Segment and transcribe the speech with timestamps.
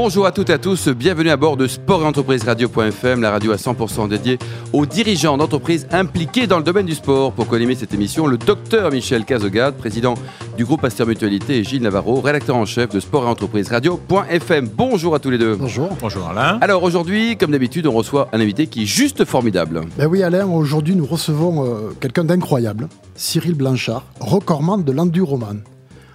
[0.00, 3.32] Bonjour à toutes et à tous, bienvenue à bord de Sport et Entreprise Radio.fm, la
[3.32, 4.38] radio à 100% dédiée
[4.72, 7.32] aux dirigeants d'entreprises impliqués dans le domaine du sport.
[7.32, 10.14] Pour co cette émission, le docteur Michel Cazogade, président
[10.56, 14.68] du groupe Pasteur Mutualité, et Gilles Navarro, rédacteur en chef de Sport et Entreprise Radio.fm.
[14.72, 15.56] Bonjour à tous les deux.
[15.56, 15.88] Bonjour.
[16.00, 16.58] Bonjour Alain.
[16.60, 19.80] Alors aujourd'hui, comme d'habitude, on reçoit un invité qui est juste formidable.
[19.98, 25.56] Ben oui Alain, aujourd'hui nous recevons euh, quelqu'un d'incroyable, Cyril Blanchard, recordman de l'enduroman.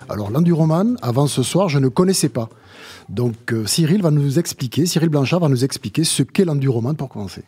[0.08, 2.48] Alors l'enduroman, avant ce soir, je ne connaissais pas.
[3.10, 7.10] Donc euh, Cyril va nous expliquer, Cyril Blanchard va nous expliquer ce qu'est l'enduroman pour
[7.10, 7.44] commencer.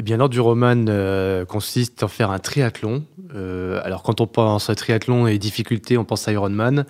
[0.00, 3.04] Eh bien, l'enduroman euh, consiste en faire un triathlon.
[3.34, 6.86] Euh, alors, quand on pense à triathlon et difficulté, on pense à Ironman.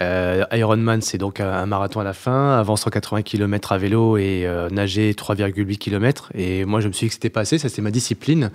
[0.00, 4.48] Euh, Ironman, c'est donc un, marathon à la fin, avant 180 km à vélo et
[4.70, 6.30] nager 3,8 km.
[6.36, 8.52] Et moi, je me suis dit que c'était pas assez, ça c'est ma discipline.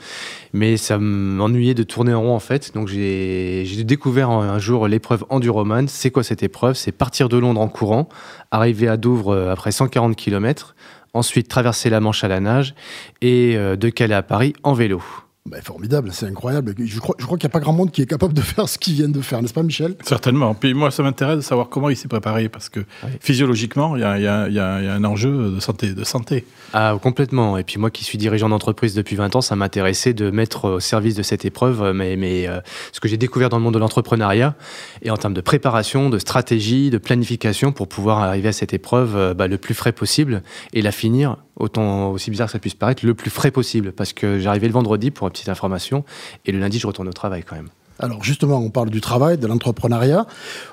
[0.54, 2.73] Mais ça m'ennuyait de tourner en rond en fait.
[2.73, 5.89] Donc, j'ai découvert un jour l'épreuve enduroman.
[5.89, 6.76] C'est quoi cette épreuve?
[6.76, 8.08] C'est partir de Londres en courant,
[8.52, 10.76] arriver à Douvres après 140 km
[11.18, 12.76] ensuite traverser la Manche à la nage
[13.22, 15.02] et euh, de Calais à Paris en vélo.
[15.48, 16.76] Bah, formidable, c'est incroyable.
[16.78, 18.67] Je crois, je crois qu'il n'y a pas grand monde qui est capable de faire
[18.67, 19.95] ce qu'ils viennent de faire, n'est-ce pas, Michel?
[20.04, 20.54] Certainement.
[20.54, 22.81] Puis moi, ça m'intéresse de savoir comment il s'est préparé, parce que
[23.22, 25.94] physiologiquement, il y, y, y a, un enjeu de santé.
[25.94, 26.45] De santé.
[26.73, 27.58] Ah, complètement.
[27.58, 30.80] Et puis moi, qui suis dirigeant d'entreprise depuis 20 ans, ça m'intéressait de mettre au
[30.81, 32.59] service de cette épreuve euh, mais, mais, euh,
[32.92, 34.56] ce que j'ai découvert dans le monde de l'entrepreneuriat,
[35.02, 39.16] et en termes de préparation, de stratégie, de planification, pour pouvoir arriver à cette épreuve
[39.16, 42.74] euh, bah, le plus frais possible et la finir autant aussi bizarre que ça puisse
[42.74, 43.92] paraître, le plus frais possible.
[43.92, 46.04] Parce que j'arrivais le vendredi pour une petite information,
[46.46, 47.70] et le lundi, je retourne au travail quand même.
[48.00, 50.28] Alors justement, on parle du travail, de l'entrepreneuriat.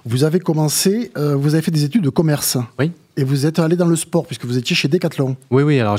[0.05, 2.59] Vous avez commencé, euh, vous avez fait des études de commerce.
[2.79, 2.93] Oui.
[3.17, 5.37] Et vous êtes allé dans le sport, puisque vous étiez chez Decathlon.
[5.53, 5.79] Oui, oui.
[5.79, 5.99] Alors,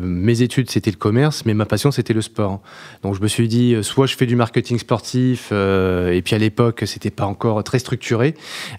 [0.00, 2.60] mes études, c'était le commerce, mais ma passion, c'était le sport.
[3.04, 6.34] Donc, je me suis dit, euh, soit je fais du marketing sportif, euh, et puis
[6.34, 8.34] à l'époque, c'était pas encore très structuré.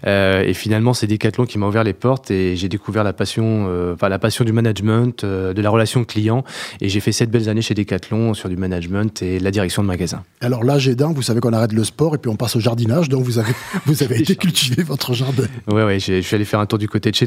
[0.06, 3.92] Euh, et finalement, c'est Decathlon qui m'a ouvert les portes, et j'ai découvert la passion,
[3.94, 6.44] enfin, la passion du management, de la relation client.
[6.82, 9.88] Et j'ai fait sept belles années chez Decathlon sur du management et la direction de
[9.88, 10.22] magasin.
[10.42, 12.60] Alors là, j'ai d'un, vous savez qu'on arrête le sport, et puis on passe au
[12.60, 13.08] jardinage.
[13.08, 13.52] Donc, vous avez,
[13.86, 15.46] vous avez été cultiver votre jardin.
[15.72, 15.98] Oui, oui.
[15.98, 17.26] Je suis allé faire un tour du côté de chez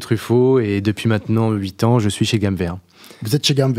[0.60, 2.58] et depuis maintenant 8 ans, je suis chez Gamme.
[3.22, 3.74] Vous êtes chez Gamme.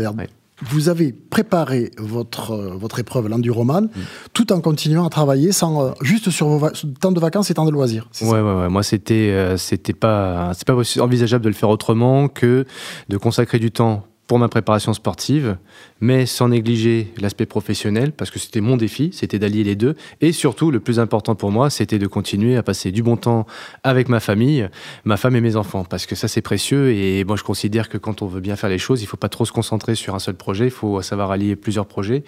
[0.61, 3.89] Vous avez préparé votre, euh, votre épreuve, l'enduroman, mm.
[4.33, 6.69] tout en continuant à travailler sans, euh, juste sur vos
[7.01, 8.07] temps de vacances et temps de loisirs.
[8.21, 12.27] Ouais, ouais, ouais, Moi, c'était euh, c'était pas, c'est pas envisageable de le faire autrement
[12.27, 12.65] que
[13.09, 15.57] de consacrer du temps pour ma préparation sportive,
[16.01, 19.93] mais sans négliger l'aspect professionnel, parce que c'était mon défi, c'était d'allier les deux.
[20.21, 23.45] Et surtout, le plus important pour moi, c'était de continuer à passer du bon temps
[23.83, 24.67] avec ma famille,
[25.05, 26.93] ma femme et mes enfants, parce que ça, c'est précieux.
[26.93, 29.17] Et moi, je considère que quand on veut bien faire les choses, il ne faut
[29.17, 32.23] pas trop se concentrer sur un seul projet, il faut savoir allier plusieurs projets.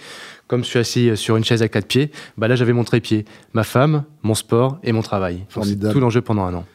[0.46, 3.26] Comme je suis assis sur une chaise à quatre pieds, bah là, j'avais mon trépied,
[3.54, 5.44] ma femme, mon sport et mon travail.
[5.92, 6.66] Tout l'enjeu pendant un an.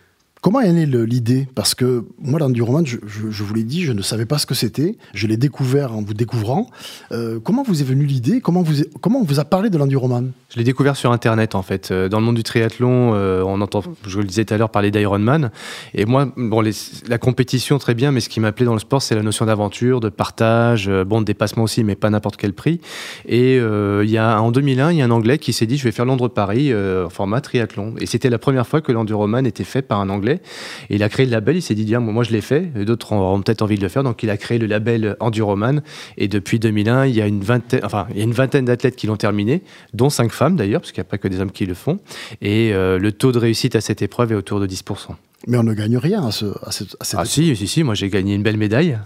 [0.43, 1.47] Comment est née l'idée?
[1.55, 4.55] Parce que moi, l'enduroman, je, je, vous l'ai dit, je ne savais pas ce que
[4.55, 4.97] c'était.
[5.13, 6.71] Je l'ai découvert en vous découvrant.
[7.13, 8.41] Euh, comment vous est venue l'idée?
[8.41, 11.61] Comment, vous comment on vous a parlé de l'enduroman Je l'ai découvert sur Internet, en
[11.61, 11.91] fait.
[11.91, 14.57] Euh, dans le monde du triathlon, euh, on entend, je vous le disais tout à
[14.57, 15.51] l'heure, parler d'Ironman.
[15.93, 16.65] Et moi, bon,
[17.07, 20.01] la compétition, très bien, mais ce qui m'appelait dans le sport, c'est la notion d'aventure,
[20.01, 22.81] de partage, bon, de dépassement aussi, mais pas n'importe quel prix.
[23.29, 25.85] Et il y a, en 2001, il y a un Anglais qui s'est dit, je
[25.85, 27.95] vais faire Londres-Paris en format triathlon.
[27.99, 31.09] Et c'était la première fois que l'enduroman était fait par un Anglais et il a
[31.09, 33.83] créé le label, il s'est dit, moi je l'ai fait, d'autres auront peut-être envie de
[33.83, 34.03] le faire.
[34.03, 35.83] Donc il a créé le label Enduroman.
[36.17, 38.97] Et depuis 2001, il y a une vingtaine, enfin, il y a une vingtaine d'athlètes
[38.97, 39.63] qui l'ont terminé,
[39.95, 41.99] dont cinq femmes d'ailleurs, parce qu'il n'y a pas que des hommes qui le font.
[42.41, 45.15] Et euh, le taux de réussite à cette épreuve est autour de 10%.
[45.47, 46.71] Mais on ne gagne rien à, ce, à,
[47.15, 48.99] Ah si, si, si, moi j'ai gagné une belle médaille.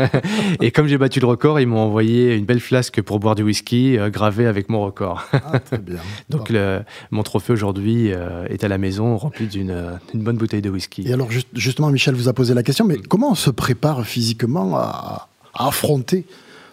[0.62, 3.42] et comme j'ai battu le record, ils m'ont envoyé une belle flasque pour boire du
[3.42, 5.22] whisky euh, gravée avec mon record.
[5.32, 5.98] ah, très bien.
[6.30, 6.80] Donc le,
[7.10, 11.02] mon trophée aujourd'hui euh, est à la maison rempli d'une bonne bouteille de whisky.
[11.06, 14.76] Et alors justement, Michel vous a posé la question, mais comment on se prépare physiquement
[14.78, 16.24] à, à affronter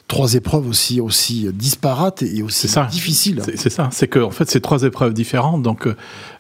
[0.08, 3.42] trois épreuves aussi, aussi disparates et aussi difficiles?
[3.56, 5.88] C'est ça, c'est que en fait c'est trois épreuves différentes, donc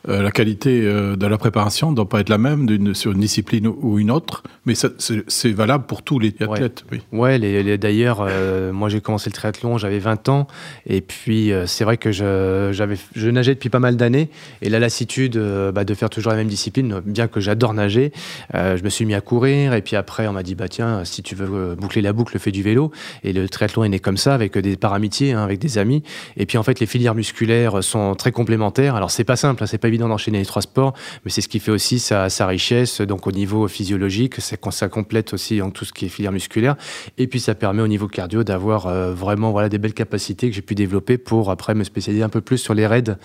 [0.08, 3.12] euh, euh, la qualité euh, de la préparation ne doit pas être la même sur
[3.12, 6.84] une discipline ou une autre, mais c'est valable pour tous les athlètes.
[6.92, 8.28] Oui, ouais, les, d'ailleurs,
[8.74, 10.48] moi j'ai commencé le triathlon, j'avais 20 ans,
[10.86, 12.72] et puis c'est vrai que je,
[13.16, 14.30] je nageais depuis pas mal d'années,
[14.62, 15.38] et la lassitude
[15.74, 18.12] bah, de faire toujours la même discipline, bien que j'adore nager,
[18.54, 21.24] je me suis mis à courir, et puis après on m'a dit, bah tiens, si
[21.24, 22.92] tu veux boucler la boucle, fais du vélo,
[23.24, 26.04] et le triathlon est né comme ça, avec des par amitié, hein, avec des amis.
[26.38, 28.96] Et puis en fait, les filières musculaires sont très complémentaires.
[28.96, 30.94] Alors c'est pas simple, hein, c'est pas évident d'enchaîner les trois sports,
[31.26, 33.02] mais c'est ce qui fait aussi sa, sa richesse.
[33.02, 36.32] Donc au niveau physiologique, c'est quand ça complète aussi en tout ce qui est filière
[36.32, 36.76] musculaire.
[37.18, 40.56] Et puis ça permet au niveau cardio d'avoir euh, vraiment voilà des belles capacités que
[40.56, 43.16] j'ai pu développer pour après me spécialiser un peu plus sur les raids.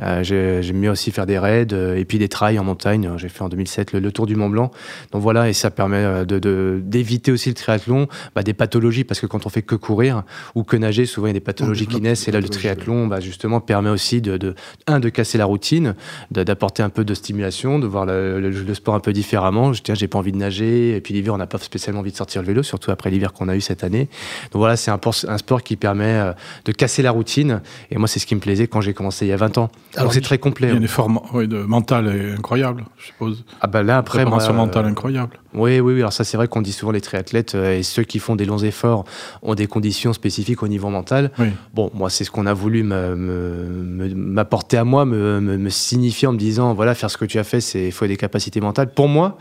[0.00, 3.10] Euh, J'aime mieux aussi faire des raids euh, et puis des trails en montagne.
[3.16, 4.70] J'ai fait en 2007 le, le, Tour du Mont Blanc.
[5.12, 9.20] Donc voilà, et ça permet d'éviter de, de, aussi le triathlon, bah, des pathologies, parce
[9.20, 10.24] que quand on fait que courir
[10.54, 12.26] ou que nager, souvent il y a des pathologies qui naissent.
[12.28, 14.54] Et là, le triathlon, bah, justement, permet aussi de, de,
[14.86, 15.94] un, de casser la routine,
[16.30, 19.72] d'apporter un peu de stimulation, de voir le, le, le sport un peu différemment.
[19.72, 22.12] Je tiens, j'ai pas envie de nager, et puis l'hiver, on n'a pas spécialement envie
[22.12, 24.08] de sortir le vélo, surtout après l'hiver qu'on a eu cette année.
[24.52, 26.32] Donc voilà, c'est un, un, sport qui permet euh,
[26.64, 27.60] de casser la routine.
[27.90, 29.70] Et moi, c'est ce qui me plaisait quand j'ai commencé il y a 20 ans.
[29.96, 30.68] Alors c'est très complet.
[30.68, 33.44] Il y a un effort oui, de mental incroyable, je suppose.
[33.60, 35.38] Ah bah là, après, préparation moi, mentale incroyable.
[35.54, 36.00] Oui, oui, oui.
[36.00, 38.44] Alors ça, c'est vrai qu'on dit souvent les triathlètes euh, et ceux qui font des
[38.44, 39.04] longs efforts
[39.42, 41.30] ont des conditions spécifiques au niveau mental.
[41.38, 41.48] Oui.
[41.74, 46.32] Bon, moi, c'est ce qu'on a voulu m'apporter à moi, me, me, me, signifier en
[46.32, 48.92] me disant, voilà, faire ce que tu as fait, c'est il faut des capacités mentales.
[48.92, 49.38] Pour moi,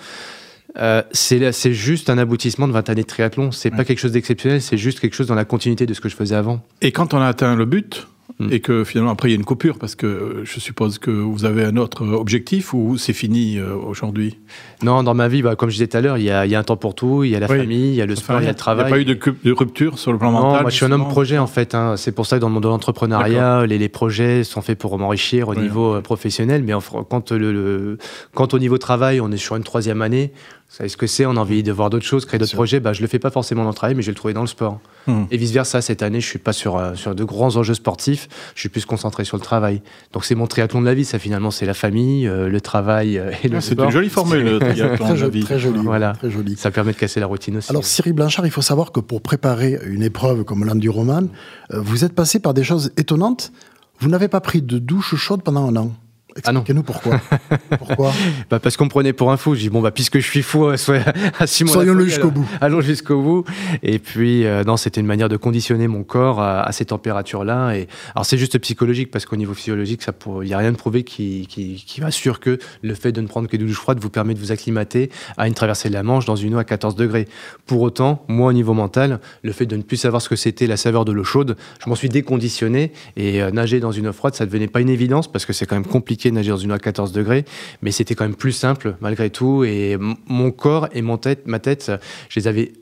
[0.77, 3.51] euh, c'est juste un aboutissement de 20 années de triathlon.
[3.51, 3.77] C'est ouais.
[3.77, 6.15] pas quelque chose d'exceptionnel, c'est juste quelque chose dans la continuité de ce que je
[6.15, 6.61] faisais avant.
[6.81, 8.53] Et quand on a atteint le but, Mmh.
[8.53, 11.45] et que finalement après il y a une coupure parce que je suppose que vous
[11.45, 14.37] avez un autre objectif ou c'est fini euh, aujourd'hui?
[14.83, 16.59] Non, dans ma vie, bah, comme je disais tout à l'heure, il, y, y a
[16.59, 17.57] un temps pour tout, il y a la oui.
[17.57, 18.85] famille, il y a le sport, il y a le travail.
[18.85, 20.75] Il n'y a pas eu de, de, rupture sur le plan non, mental moi je
[20.75, 21.75] suis un homme projet en fait.
[21.75, 21.95] Hein.
[21.97, 24.97] C'est pour ça que dans le monde de l'entrepreneuriat, les, les, projets sont faits pour
[24.97, 25.61] m'enrichir au oui.
[25.61, 26.73] niveau euh, professionnel, mais
[27.09, 27.97] quand, le, le,
[28.33, 30.31] quand au niveau travail, on est sur une troisième année,
[30.75, 32.93] savez ce que c'est, on a envie de voir d'autres choses, créer d'autres projets, bah,
[32.93, 34.47] je le fais pas forcément dans le travail, mais je vais le trouver dans le
[34.47, 34.79] sport.
[35.07, 35.23] Mmh.
[35.31, 38.59] Et vice-versa, cette année, je suis pas sur, euh, sur de grands enjeux sportifs, je
[38.59, 39.81] suis plus concentré sur le travail.
[40.13, 43.17] Donc c'est mon triathlon de la vie, ça finalement, c'est la famille, euh, le travail
[43.17, 45.43] euh, et le ah, C'est une jolie formule, le triathlon de la vie.
[45.43, 46.13] Très joli, voilà.
[46.13, 46.55] très joli.
[46.55, 47.71] Ça permet de casser la routine aussi.
[47.71, 51.29] Alors Cyril Blanchard, il faut savoir que pour préparer une épreuve comme l'enduroman,
[51.71, 53.51] vous êtes passé par des choses étonnantes.
[53.99, 55.91] Vous n'avez pas pris de douche chaude pendant un an.
[56.39, 57.21] Expliquez-nous ah pourquoi.
[57.77, 58.13] pourquoi
[58.49, 59.55] bah Parce qu'on me prenait pour un fou.
[59.55, 61.03] Je dis, bon, bah, puisque je suis fou, soyons
[61.45, 62.47] Soyons-le jusqu'au bout.
[62.61, 63.45] Allons jusqu'au bout.
[63.83, 67.73] Et puis, euh, non, c'était une manière de conditionner mon corps à, à ces températures-là.
[67.73, 67.87] Et...
[68.15, 70.01] Alors, c'est juste psychologique, parce qu'au niveau physiologique,
[70.41, 73.27] il n'y a rien de prouvé qui, qui, qui assure que le fait de ne
[73.27, 76.03] prendre que de douche froide vous permet de vous acclimater à une traversée de la
[76.03, 77.27] Manche dans une eau à 14 degrés.
[77.65, 80.67] Pour autant, moi, au niveau mental, le fait de ne plus savoir ce que c'était
[80.67, 82.91] la saveur de l'eau chaude, je m'en suis déconditionné.
[83.15, 85.53] Et euh, nager dans une eau froide, ça ne devenait pas une évidence, parce que
[85.53, 85.85] c'est quand même
[86.29, 87.45] compliqué de nager dans une eau à 14 degrés,
[87.81, 89.63] mais c'était quand même plus simple malgré tout.
[89.63, 89.97] Et
[90.27, 91.91] mon corps et mon tête, ma tête,
[92.29, 92.73] je les avais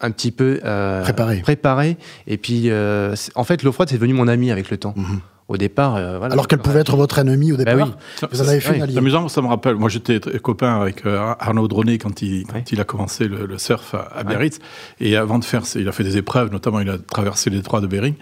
[0.00, 1.40] un petit peu euh, préparés.
[1.40, 1.96] Préparé.
[2.26, 4.94] Et puis, euh, en fait, l'eau froide, c'est devenu mon ami avec le temps.
[4.96, 5.96] Mm -hmm au départ.
[5.96, 7.76] Euh, voilà, Alors qu'elle pouvait être votre ennemi au départ.
[7.76, 7.84] Bah
[8.22, 8.28] oui.
[8.32, 8.92] Vous en avez fait une alliée.
[8.94, 9.76] C'est amusant, ça me rappelle.
[9.76, 13.58] Moi, j'étais copain avec euh, Arnaud Droné quand il, quand il a commencé le, le
[13.58, 14.58] surf à, à Biarritz.
[15.00, 17.80] Et avant de faire, il a fait des épreuves, notamment il a traversé les détroit
[17.80, 18.14] de Bering,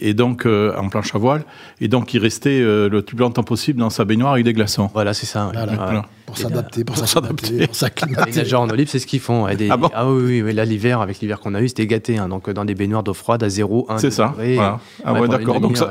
[0.00, 1.44] et donc euh, en planche à voile.
[1.80, 4.90] Et donc il restait euh, le plus longtemps possible dans sa baignoire avec des glaçons.
[4.94, 5.50] Voilà, c'est ça.
[5.52, 5.74] Voilà.
[5.74, 6.04] Voilà.
[6.24, 8.30] Pour s'adapter, pour s'adapter, pour s'acclimater.
[8.32, 9.46] Les nageurs en libre, c'est ce qu'ils font.
[9.54, 9.70] Des...
[9.70, 12.18] Ah, bon ah, oui, oui, oui, là l'hiver, avec l'hiver qu'on a eu, c'était gâté.
[12.18, 12.28] Hein.
[12.28, 14.34] Donc dans des baignoires d'eau froide à 0, 1 C'est ça.
[14.36, 14.80] Voilà.
[15.04, 15.60] Ah ouais, d'accord.
[15.60, 15.90] Donc ça,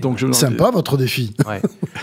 [0.00, 1.34] donc je sympa votre défi.
[1.46, 1.60] Ouais.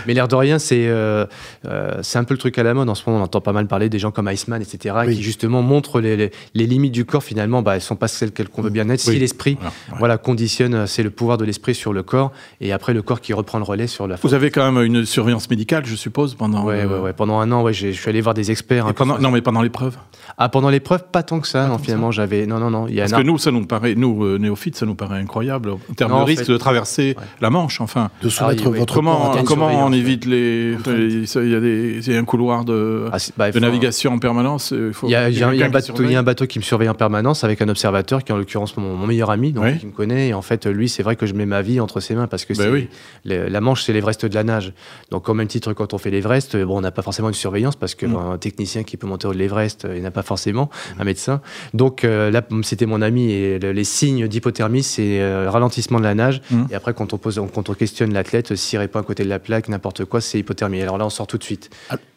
[0.07, 1.25] Mais l'air de rien, c'est euh,
[1.65, 2.89] euh, c'est un peu le truc à la mode.
[2.89, 5.15] En ce moment, on entend pas mal parler des gens comme Iceman, etc., oui.
[5.15, 7.23] qui justement montrent les, les, les, limites du corps.
[7.23, 9.05] Finalement, bah, elles sont pas celles qu'on veut bien être.
[9.07, 9.13] Oui.
[9.13, 9.97] Si l'esprit, voilà, ouais.
[9.99, 13.33] voilà, conditionne, c'est le pouvoir de l'esprit sur le corps, et après le corps qui
[13.33, 14.15] reprend le relais sur la.
[14.15, 16.63] Vous avez quand même une surveillance médicale, je suppose, pendant.
[16.63, 17.01] Ouais, euh...
[17.01, 18.87] ouais, pendant un an, ouais, je suis allé voir des experts.
[18.87, 19.97] Hein, pendant, non, mais pendant l'épreuve?
[20.37, 21.63] Ah, pendant l'épreuve, pas tant que ça.
[21.63, 22.45] Pas non, finalement, j'avais.
[22.45, 22.87] Non, non, non.
[22.87, 25.19] Il y a Parce que nous, ça nous paraît, nous euh, néophytes, ça nous paraît
[25.19, 26.51] incroyable en termes non, de risque fait...
[26.51, 28.10] de traverser la Manche, enfin.
[28.21, 30.75] De soumettre Alors, votre comment, comment on évite les.
[30.85, 34.19] Il y a des, il y a un couloir de, ah, bah, de navigation en
[34.19, 34.71] permanence.
[34.71, 36.19] Il, faut, il, y a, il, y a, y a un bateau, il y a
[36.19, 38.95] un bateau qui me surveille en permanence avec un observateur qui est en l'occurrence mon,
[38.95, 39.77] mon, meilleur ami, donc oui.
[39.77, 40.29] qui me connaît.
[40.29, 42.45] Et en fait, lui, c'est vrai que je mets ma vie entre ses mains parce
[42.45, 42.89] que bah oui.
[43.25, 44.73] les, la Manche, c'est l'Everest de la nage.
[45.09, 47.75] Donc, au même titre, quand on fait l'Everest, bon, on n'a pas forcément une surveillance
[47.75, 48.39] parce qu'un mm.
[48.39, 51.01] technicien qui peut monter au de l'Everest, il n'a pas forcément mm.
[51.01, 51.41] un médecin.
[51.73, 56.03] Donc, euh, là, c'était mon ami et le, les signes d'hypothermie, c'est euh, ralentissement de
[56.03, 56.41] la nage.
[56.49, 56.63] Mm.
[56.71, 59.39] Et après, quand on, pose, quand on questionne l'athlète, s'il répond à côté de la
[59.39, 60.81] plaque, n'importe quoi, c'est hypothermie.
[60.81, 61.69] Alors là, on sort tout de suite.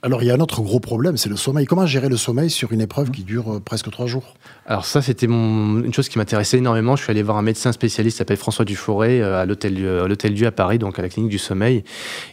[0.03, 1.67] Alors, il y a un autre gros problème, c'est le sommeil.
[1.67, 4.35] Comment gérer le sommeil sur une épreuve qui dure euh, presque trois jours?
[4.67, 5.83] Alors ça, c'était mon...
[5.83, 6.97] une chose qui m'intéressait énormément.
[6.97, 10.35] Je suis allé voir un médecin spécialiste s'appelle François Dufouré euh, à l'hôtel à l'hôtel
[10.35, 11.85] Dieu à Paris, donc à la clinique du sommeil.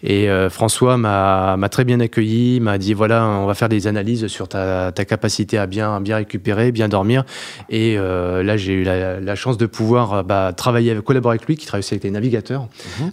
[0.03, 4.27] Et euh, François m'a très bien accueilli, m'a dit voilà, on va faire des analyses
[4.27, 7.25] sur ta, ta capacité à bien, bien récupérer, bien dormir.
[7.70, 11.48] Et euh, là, j'ai eu la, la, chance de pouvoir bah, travailler, avec, collaborer avec
[11.48, 13.03] lui, qui travaille aussi avec les navigateurs, mmh.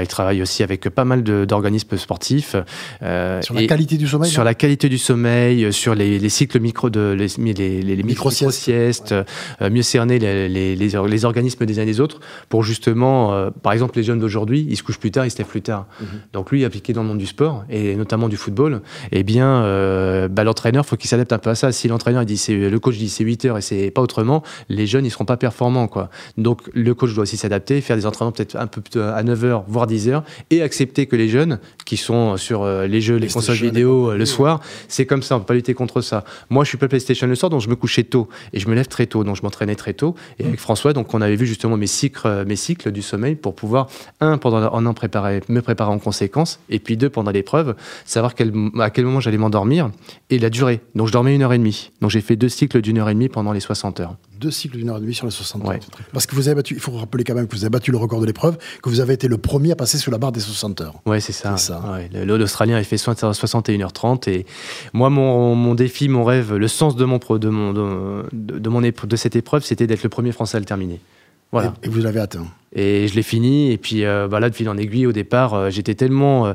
[0.00, 2.56] Il travaille aussi avec pas mal d'organismes sportifs.
[3.40, 7.16] sur la qualité du sommeil Sur la qualité du sommeil, sur les, cycles micro de,
[7.18, 9.14] les, les, les micro-siestes,
[9.60, 14.02] mieux cerner les, les, organismes des uns et des autres pour justement, par exemple, les
[14.02, 15.86] jeunes d'aujourd'hui, ils se couchent plus tard, ils se lèvent plus tard.
[16.00, 16.06] Mhm.
[16.32, 19.60] Donc lui, appliqué dans le monde du sport, et notamment du football, eh bien,
[20.28, 21.72] bah, l'entraîneur, faut qu'il s'adapte un peu à ça.
[21.72, 25.04] Si l'entraîneur dit, le coach dit c'est 8 heures et c'est pas autrement, les jeunes,
[25.04, 26.10] ils seront pas performants, quoi.
[26.36, 29.59] Donc, le coach doit aussi s'adapter, faire des entraînements peut-être un peu à 9 heures,
[29.68, 33.28] voire 10 heures, et accepter que les jeunes, qui sont sur euh, les jeux, les,
[33.28, 36.24] consoles vidéo euh, le soir, c'est comme ça, on peut pas lutter contre ça.
[36.48, 38.74] Moi, je suis pas PlayStation le soir, donc je me couchais tôt, et je me
[38.74, 40.14] lève très tôt, donc je m'entraînais très tôt.
[40.38, 43.34] Et avec François, donc on avait vu justement mes cycles, euh, mes cycles du sommeil
[43.34, 43.88] pour pouvoir,
[44.20, 47.74] un, pendant en en préparer, me préparer en conséquence, et puis deux, pendant l'épreuve,
[48.04, 49.90] savoir quel, à quel moment j'allais m'endormir,
[50.30, 50.80] et la durée.
[50.94, 51.90] Donc je dormais une heure et demie.
[52.00, 54.16] Donc j'ai fait deux cycles d'une heure et demie pendant les 60 heures.
[54.38, 55.78] Deux cycles d'une heure et demie sur les 60 heures.
[56.12, 57.98] Parce que vous avez battu, il faut rappeler quand même que vous avez battu le
[57.98, 60.40] record de l'épreuve, que vous avez été le premier à passer sur la barre des
[60.40, 60.94] 60 heures.
[61.06, 61.56] Oui, c'est ça.
[62.12, 64.46] L'Australien a fait 61h30 et
[64.92, 69.16] moi, mon, défi, mon rêve, le sens de, mon, de, mon, de, de, mon de
[69.16, 71.00] cette épreuve, c'était d'être le premier Français à le terminer.
[71.82, 72.46] Et, vous l'avez atteint.
[72.74, 73.72] Et je l'ai fini.
[73.72, 76.52] Et puis euh, bah là, de fil en aiguille, au départ, euh, j'étais tellement euh,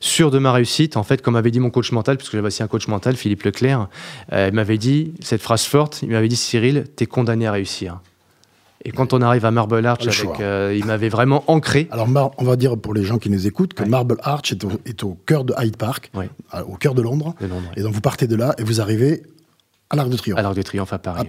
[0.00, 0.96] sûr de ma réussite.
[0.96, 3.42] En fait, comme avait dit mon coach mental, puisque j'avais aussi un coach mental, Philippe
[3.42, 3.88] Leclerc,
[4.32, 6.02] il m'avait dit cette phrase forte.
[6.02, 8.00] Il m'avait dit Cyril, t'es condamné à réussir.
[8.84, 11.88] Et quand on arrive à Marble Arch, avec, il m'avait vraiment ancré.
[11.90, 15.14] Alors, on va dire pour les gens qui nous écoutent que Marble Arch est au,
[15.26, 16.10] cœur de Hyde Park,
[16.66, 17.34] au cœur de Londres.
[17.40, 17.70] de Londres.
[17.76, 19.22] Et donc, vous partez de là et vous arrivez
[19.90, 20.38] à l'Arc de Triomphe.
[20.38, 21.26] À l'Arc de Triomphe à Paris.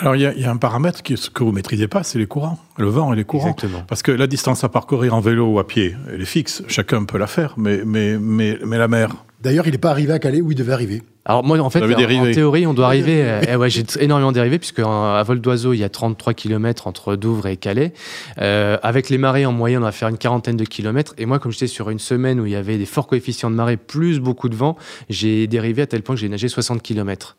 [0.00, 3.12] Alors il y, a un paramètre que vous maîtrisez pas, c'est les courants, le vent
[3.12, 3.48] et les courants.
[3.48, 3.82] Exactement.
[3.88, 7.04] Parce que la distance à parcourir en vélo ou à pied, elle est fixe, chacun
[7.04, 9.10] peut la faire, mais, mais, mais, mais la mer.
[9.40, 11.02] D'ailleurs, il n'est pas arrivé à Calais où il devait arriver.
[11.24, 13.22] Alors moi, en fait, en, théorie, on doit arriver.
[13.22, 17.16] Euh, ouais, j'ai énormément dérivé puisque à vol d'oiseau, il y a 33 km entre
[17.16, 17.92] Douvres et Calais.
[18.38, 21.14] Euh, avec les marées en moyenne, on va faire une quarantaine de kilomètres.
[21.18, 23.54] Et moi, comme j'étais sur une semaine où il y avait des forts coefficients de
[23.54, 24.76] marée plus beaucoup de vent,
[25.08, 27.36] j'ai dérivé à tel point que j'ai nagé 60 km.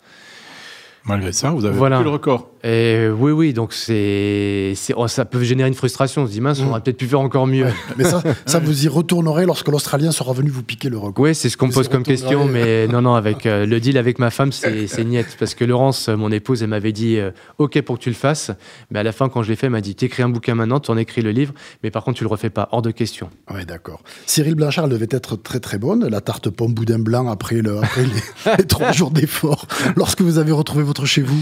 [1.05, 2.01] Malgré ça, vous avez voilà.
[2.01, 2.50] le record.
[2.63, 6.23] Et oui, oui, donc c'est, oh, ça peut générer une frustration.
[6.23, 6.69] On se dit, mince, on mm.
[6.69, 7.67] aurait peut-être pu faire encore mieux.
[7.97, 11.23] mais ça, ça vous y retournerez lorsque l'Australien sera venu vous piquer le record.
[11.23, 13.97] Oui, c'est ce qu'on me pose comme question, mais non, non, avec euh, le deal
[13.97, 15.35] avec ma femme, c'est, c'est niette.
[15.39, 18.51] Parce que Laurence, mon épouse, elle m'avait dit, euh, OK pour que tu le fasses.
[18.91, 20.79] Mais à la fin, quand je l'ai fait, elle m'a dit, t'écris un bouquin maintenant,
[20.79, 21.53] tu en écris le livre,
[21.83, 23.29] mais par contre, tu le refais pas, hors de question.
[23.51, 24.01] Oui, d'accord.
[24.27, 28.03] Cyril Blanchard devait être très, très bonne, la tarte pomme boudin blanc après, le, après
[28.03, 29.65] les, les trois jours d'effort,
[29.95, 31.41] lorsque vous avez retrouvé votre chez vous?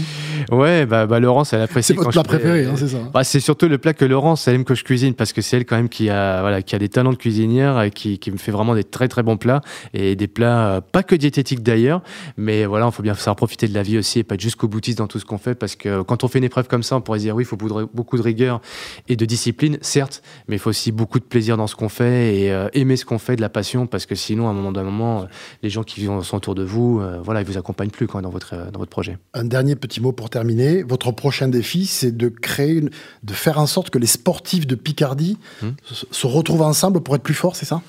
[0.50, 1.88] Ouais, bah, bah Laurence, elle apprécie.
[1.88, 4.54] C'est votre plat préféré, hein, c'est ça bah, C'est surtout le plat que Laurence, elle
[4.54, 6.78] aime que je cuisine parce que c'est elle quand même qui a, voilà, qui a
[6.78, 9.60] des talents de cuisinière et qui, qui me fait vraiment des très très bons plats
[9.92, 12.02] et des plats euh, pas que diététiques d'ailleurs,
[12.36, 14.68] mais voilà, il faut bien savoir profiter de la vie aussi et pas être jusqu'au
[14.68, 16.96] boutiste dans tout ce qu'on fait parce que quand on fait une épreuve comme ça,
[16.96, 18.60] on pourrait dire oui, il faut beaucoup de rigueur
[19.08, 22.36] et de discipline, certes, mais il faut aussi beaucoup de plaisir dans ce qu'on fait
[22.36, 24.72] et euh, aimer ce qu'on fait, de la passion parce que sinon, à un moment
[24.72, 25.24] d'un moment, euh,
[25.62, 28.70] les gens qui sont autour de vous, voilà, ils vous accompagnent plus quand dans votre,
[28.70, 29.18] dans votre projet.
[29.34, 30.82] Un dernier petit mot pour terminer.
[30.82, 35.38] Votre prochain défi, c'est de créer, de faire en sorte que les sportifs de Picardie
[35.62, 35.70] hmm.
[36.10, 37.82] se retrouvent ensemble pour être plus forts, c'est ça?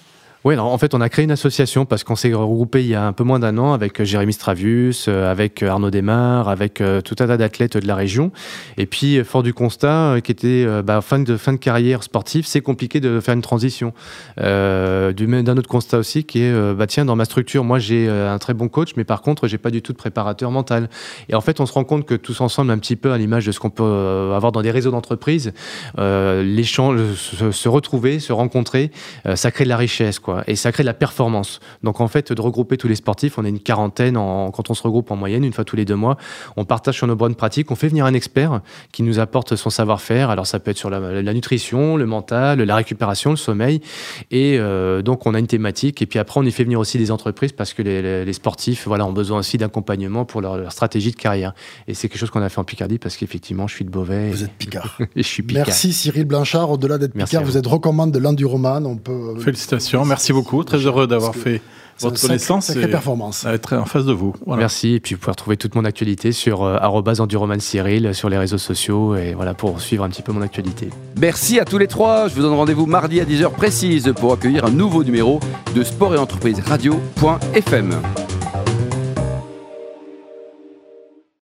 [0.43, 3.05] Oui, en fait, on a créé une association parce qu'on s'est regroupé il y a
[3.05, 6.81] un peu moins d'un an avec euh, Jérémy Stravius, euh, avec euh, Arnaud Desmar, avec
[7.05, 8.31] tout un tas d'athlètes de la région.
[8.77, 13.19] Et puis, fort du constat, qui était bah, fin, de, carrière sportive, c'est compliqué de
[13.19, 13.93] faire une transition.
[14.39, 18.39] Euh, D'un autre constat aussi, qui est, bah, tiens, dans ma structure, moi, j'ai un
[18.39, 20.89] très bon coach, mais par contre, j'ai pas du tout de préparateur mental.
[21.29, 23.45] Et en fait, on se rend compte que tous ensemble, un petit peu à l'image
[23.45, 25.53] de ce qu'on peut avoir dans des réseaux d'entreprise,
[25.97, 28.91] se, se, retrouver, se rencontrer,
[29.35, 31.59] ça crée de la richesse, quoi et ça crée de la performance.
[31.83, 34.83] Donc en fait, de regrouper tous les sportifs, on est une quarantaine quand on se
[34.83, 36.17] regroupe en moyenne, une fois tous les deux mois,
[36.57, 38.61] on partage sur nos bonnes pratiques, on fait venir un expert
[38.91, 40.29] qui nous apporte son savoir-faire.
[40.29, 43.81] Alors ça peut être sur la, nutrition, le mental, la récupération, le sommeil.
[44.29, 46.01] Et euh, donc on a une thématique.
[46.01, 49.05] Et puis après, on y fait venir aussi des entreprises parce que les, sportifs voilà,
[49.05, 51.53] ont besoin aussi d'accompagnement pour leur, stratégie de carrière.
[51.87, 54.29] Et c'est quelque chose qu'on a fait en Picardie parce qu'effectivement, je suis de Beauvais.
[54.29, 54.97] Vous êtes Picard.
[54.99, 55.65] et je suis Picard.
[55.67, 56.71] Merci Cyril Blanchard.
[56.71, 58.85] Au-delà d'être Picard, vous êtes recommande de l'enduroman.
[58.85, 59.39] On peut...
[59.39, 60.05] Félicitations.
[60.05, 61.63] Merci Merci beaucoup, très heureux d'avoir fait
[61.99, 63.43] votre connaissance et performance.
[63.43, 64.35] être en face de vous.
[64.45, 68.37] Merci, et puis vous pouvez retrouver toute mon actualité sur euh, Enduroman Cyril sur les
[68.37, 70.89] réseaux sociaux et voilà pour suivre un petit peu mon actualité.
[71.19, 72.27] Merci à tous les trois.
[72.27, 75.39] Je vous donne rendez-vous mardi à 10h précise pour accueillir un nouveau numéro
[75.75, 77.99] de Sport et Entreprise Radio.fm.